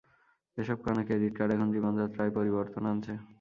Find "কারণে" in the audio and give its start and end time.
0.83-1.01